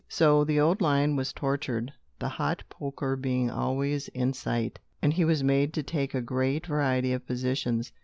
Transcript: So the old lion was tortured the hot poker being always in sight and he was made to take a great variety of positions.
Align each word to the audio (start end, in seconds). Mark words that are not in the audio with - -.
So 0.09 0.43
the 0.43 0.59
old 0.59 0.81
lion 0.81 1.15
was 1.15 1.31
tortured 1.31 1.93
the 2.17 2.27
hot 2.27 2.63
poker 2.69 3.15
being 3.15 3.51
always 3.51 4.07
in 4.07 4.33
sight 4.33 4.79
and 4.99 5.13
he 5.13 5.23
was 5.25 5.43
made 5.43 5.73
to 5.75 5.83
take 5.83 6.15
a 6.15 6.21
great 6.21 6.65
variety 6.65 7.13
of 7.13 7.27
positions. 7.27 7.91